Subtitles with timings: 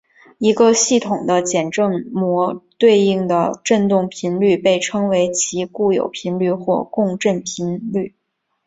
[0.39, 8.15] 一个系统的简正模对应的振动频率被称为其固有频率或共振频率。